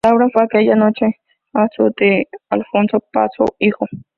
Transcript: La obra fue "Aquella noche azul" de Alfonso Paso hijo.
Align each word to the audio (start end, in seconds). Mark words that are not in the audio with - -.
La 0.03 0.15
obra 0.15 0.29
fue 0.33 0.43
"Aquella 0.45 0.73
noche 0.75 1.19
azul" 1.53 1.93
de 1.95 2.27
Alfonso 2.49 3.03
Paso 3.13 3.45
hijo. 3.59 3.85